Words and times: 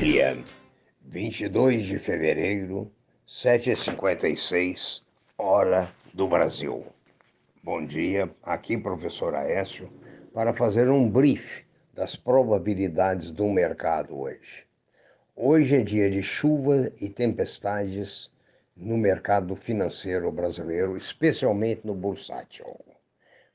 dia, 0.00 0.34
22 1.02 1.84
de 1.84 1.98
fevereiro, 1.98 2.90
7h56, 3.28 5.02
hora 5.36 5.92
do 6.14 6.26
Brasil. 6.26 6.86
Bom 7.62 7.84
dia, 7.84 8.30
aqui 8.42 8.78
professor 8.78 9.34
Aécio, 9.34 9.92
para 10.32 10.54
fazer 10.54 10.88
um 10.88 11.06
brief 11.06 11.66
das 11.92 12.16
probabilidades 12.16 13.30
do 13.30 13.44
mercado 13.50 14.18
hoje. 14.18 14.64
Hoje 15.36 15.76
é 15.76 15.82
dia 15.82 16.10
de 16.10 16.22
chuva 16.22 16.90
e 16.98 17.10
tempestades 17.10 18.30
no 18.74 18.96
mercado 18.96 19.54
financeiro 19.54 20.32
brasileiro, 20.32 20.96
especialmente 20.96 21.86
no 21.86 21.94
bursátil. 21.94 22.74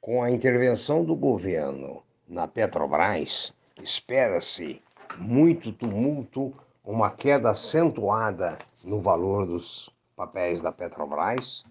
Com 0.00 0.22
a 0.22 0.30
intervenção 0.30 1.04
do 1.04 1.14
governo 1.14 2.02
na 2.26 2.48
Petrobras, 2.48 3.52
espera-se 3.82 4.80
muito 5.18 5.72
tumulto, 5.72 6.54
uma 6.84 7.10
queda 7.10 7.50
acentuada 7.50 8.58
no 8.82 9.00
valor 9.00 9.46
dos 9.46 9.90
papéis 10.16 10.60
da 10.60 10.72
Petrobras. 10.72 11.64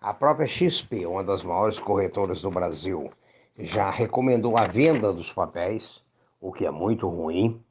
A 0.00 0.12
própria 0.12 0.46
XP, 0.46 1.06
uma 1.06 1.22
das 1.22 1.42
maiores 1.42 1.78
corretoras 1.78 2.42
do 2.42 2.50
Brasil, 2.50 3.10
já 3.58 3.90
recomendou 3.90 4.56
a 4.56 4.66
venda 4.66 5.12
dos 5.12 5.32
papéis, 5.32 6.02
o 6.40 6.52
que 6.52 6.66
é 6.66 6.70
muito 6.70 7.08
ruim. 7.08 7.62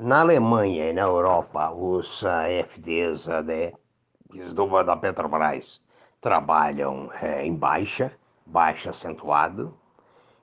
Na 0.00 0.20
Alemanha 0.20 0.90
e 0.90 0.92
na 0.92 1.02
Europa, 1.02 1.70
os 1.70 2.22
FDs 2.68 3.26
uh, 3.26 4.84
da 4.84 4.96
Petrobras 4.96 5.80
trabalham 6.20 7.10
é, 7.20 7.44
em 7.44 7.54
baixa, 7.54 8.12
baixa 8.46 8.90
acentuado. 8.90 9.74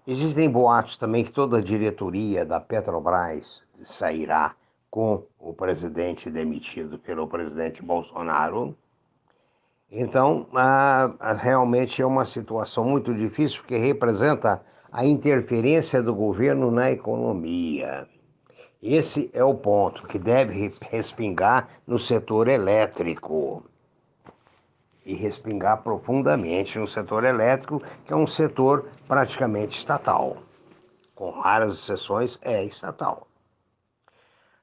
Existem 0.07 0.47
boatos 0.47 0.99
também 0.99 1.23
que 1.23 1.31
toda 1.31 1.57
a 1.57 1.61
diretoria 1.61 2.45
da 2.45 2.59
Petrobras 2.59 3.63
sairá 3.81 4.53
com 4.91 5.23
o 5.39 5.51
presidente 5.51 6.29
demitido 6.29 6.99
pelo 6.99 7.27
presidente 7.27 7.81
Bolsonaro. 7.81 8.77
Então, 9.91 10.45
ah, 10.53 11.11
realmente 11.39 12.03
é 12.03 12.05
uma 12.05 12.25
situação 12.25 12.83
muito 12.83 13.15
difícil, 13.15 13.61
porque 13.61 13.77
representa 13.77 14.63
a 14.91 15.03
interferência 15.03 16.03
do 16.03 16.13
governo 16.13 16.69
na 16.69 16.91
economia. 16.91 18.07
Esse 18.83 19.31
é 19.33 19.43
o 19.43 19.55
ponto 19.55 20.05
que 20.07 20.19
deve 20.19 20.71
respingar 20.91 21.67
no 21.87 21.97
setor 21.97 22.47
elétrico 22.47 23.63
e 25.05 25.13
respingar 25.13 25.83
profundamente 25.83 26.79
no 26.79 26.87
setor 26.87 27.23
elétrico, 27.23 27.81
que 28.05 28.11
é 28.11 28.15
um 28.15 28.25
setor 28.25 28.89
praticamente 29.07 29.77
estatal. 29.77 30.37
Com 31.13 31.29
raras 31.29 31.75
exceções, 31.75 32.39
é 32.41 32.63
estatal. 32.63 33.27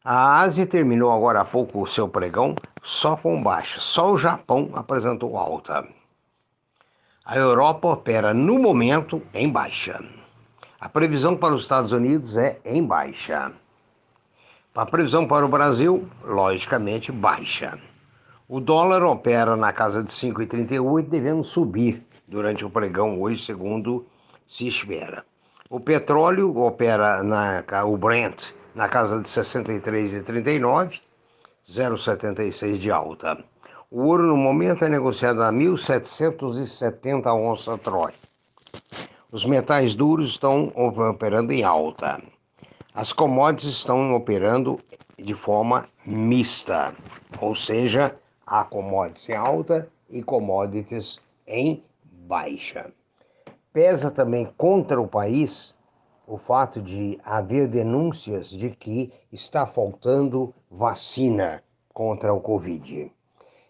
A 0.05 0.41
Ásia 0.41 0.67
terminou 0.67 1.13
agora 1.13 1.41
há 1.41 1.45
pouco 1.45 1.81
o 1.81 1.87
seu 1.87 2.09
pregão 2.09 2.57
só 2.83 3.17
com 3.17 3.41
baixa. 3.41 3.81
Só 3.81 4.13
o 4.13 4.19
Japão 4.19 4.71
apresentou 4.75 5.39
alta. 5.39 5.87
A 7.25 7.37
Europa 7.37 7.87
opera 7.87 8.35
no 8.35 8.59
momento 8.59 9.23
em 9.33 9.49
baixa. 9.49 10.05
A 10.81 10.89
previsão 10.89 11.37
para 11.37 11.55
os 11.55 11.63
Estados 11.63 11.93
Unidos 11.93 12.37
é 12.37 12.59
em 12.65 12.85
baixa. 12.85 13.53
A 14.75 14.85
previsão 14.85 15.29
para 15.29 15.47
o 15.47 15.49
Brasil, 15.49 16.09
logicamente, 16.25 17.13
baixa. 17.13 17.79
O 18.55 18.61
dólar 18.61 19.03
opera 19.03 19.57
na 19.57 19.73
casa 19.73 20.03
de 20.03 20.11
5,38, 20.13 21.09
devendo 21.09 21.43
subir 21.43 22.05
durante 22.29 22.67
o 22.67 22.69
pregão 22.69 23.19
hoje, 23.19 23.43
segundo 23.43 24.05
se 24.47 24.67
espera. 24.67 25.25
O 25.71 25.81
petróleo 25.81 26.55
opera 26.59 27.23
na 27.23 27.65
o 27.87 27.97
Brent 27.97 28.53
na 28.75 28.91
casa 28.91 29.23
de 29.23 29.27
63,39, 29.27 31.01
0,76 31.67 32.77
de 32.77 32.91
alta. 32.91 33.43
O 33.91 34.03
ouro 34.03 34.27
no 34.27 34.37
momento 34.37 34.85
é 34.85 34.89
negociado 34.91 35.43
a 35.43 35.51
1.770 35.51 37.35
onça 37.35 37.79
Troy. 37.79 38.13
Os 39.31 39.47
metais 39.47 39.95
duros 39.95 40.29
estão 40.29 40.71
operando 40.77 41.55
em 41.55 41.65
alta. 41.65 42.21
As 42.95 43.15
commodities 43.15 43.77
estão 43.77 44.15
operando 44.15 44.79
de 45.19 45.33
forma 45.33 45.89
mista, 46.05 46.93
ou 47.41 47.55
seja, 47.55 48.15
há 48.47 48.65
commodities 48.65 49.29
em 49.29 49.35
alta 49.35 49.89
e 50.09 50.23
commodities 50.23 51.21
em 51.47 51.85
baixa. 52.03 52.93
Pesa 53.73 54.11
também 54.11 54.47
contra 54.57 55.01
o 55.01 55.09
país 55.09 55.75
o 56.27 56.39
fato 56.39 56.81
de 56.81 57.19
haver 57.25 57.69
denúncias 57.69 58.49
de 58.49 58.71
que 58.71 59.13
está 59.31 59.67
faltando 59.67 60.55
vacina 60.71 61.63
contra 61.93 62.33
o 62.33 62.41
Covid. 62.41 63.11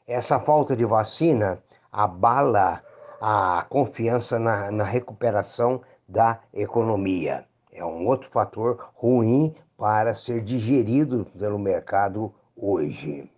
Essa 0.07 0.39
falta 0.39 0.77
de 0.77 0.85
vacina 0.85 1.63
abala 1.91 2.81
a 3.21 3.65
confiança 3.69 4.39
na, 4.39 4.71
na 4.71 4.85
recuperação 4.85 5.81
da 6.09 6.41
economia. 6.53 7.47
É 7.73 7.85
um 7.85 8.07
outro 8.07 8.29
fator 8.31 8.91
ruim 8.95 9.55
para 9.77 10.15
ser 10.15 10.43
digerido 10.43 11.27
pelo 11.39 11.59
mercado 11.59 12.35
hoje. 12.57 13.31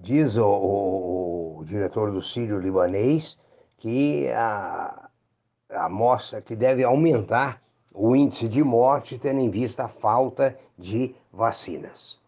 Diz 0.00 0.36
o, 0.36 0.46
o, 0.46 1.58
o 1.58 1.64
diretor 1.64 2.12
do 2.12 2.22
Sírio 2.22 2.58
Libanês 2.58 3.36
que 3.78 4.28
a, 4.30 5.08
a 5.70 5.88
mostra 5.88 6.40
que 6.40 6.54
deve 6.54 6.84
aumentar 6.84 7.60
o 7.92 8.14
índice 8.14 8.48
de 8.48 8.62
morte, 8.62 9.18
tendo 9.18 9.40
em 9.40 9.50
vista 9.50 9.84
a 9.84 9.88
falta 9.88 10.56
de 10.78 11.14
vacinas. 11.32 12.18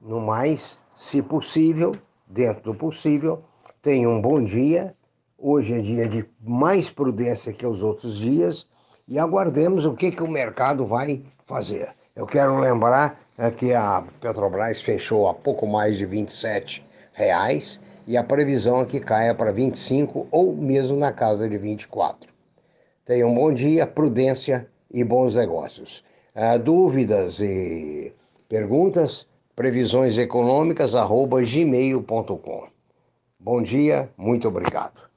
No 0.00 0.20
mais, 0.20 0.80
se 0.94 1.20
possível, 1.20 1.92
dentro 2.28 2.72
do 2.72 2.74
possível, 2.74 3.42
tenha 3.82 4.08
um 4.08 4.20
bom 4.20 4.42
dia. 4.42 4.94
Hoje 5.36 5.74
é 5.74 5.80
dia 5.80 6.08
de 6.08 6.24
mais 6.40 6.90
prudência 6.90 7.52
que 7.52 7.66
os 7.66 7.82
outros 7.82 8.18
dias 8.18 8.68
e 9.08 9.18
aguardemos 9.18 9.84
o 9.84 9.94
que, 9.94 10.12
que 10.12 10.22
o 10.22 10.28
mercado 10.28 10.86
vai 10.86 11.24
fazer. 11.44 11.88
Eu 12.14 12.26
quero 12.26 12.60
lembrar 12.60 13.20
é, 13.36 13.50
que 13.50 13.74
a 13.74 14.04
Petrobras 14.20 14.80
fechou 14.80 15.28
a 15.28 15.34
pouco 15.34 15.66
mais 15.66 15.98
de 15.98 16.06
27 16.06 16.84
reais 17.20 17.80
e 18.06 18.16
a 18.16 18.24
previsão 18.24 18.80
é 18.80 18.86
que 18.86 18.98
caia 18.98 19.34
para 19.34 19.52
25 19.52 20.26
ou 20.30 20.56
mesmo 20.56 20.96
na 20.96 21.12
casa 21.12 21.48
de 21.48 21.58
24. 21.58 22.30
Tenha 23.04 23.26
um 23.26 23.34
bom 23.34 23.52
dia, 23.52 23.86
prudência 23.86 24.66
e 24.90 25.04
bons 25.04 25.34
negócios. 25.34 26.02
Uh, 26.34 26.58
dúvidas 26.58 27.40
e 27.40 28.12
perguntas, 28.48 29.26
previsões 29.54 30.16
econômicas, 30.16 30.94
arroba 30.94 31.42
gmail.com. 31.42 32.68
Bom 33.38 33.62
dia, 33.62 34.08
muito 34.16 34.48
obrigado. 34.48 35.09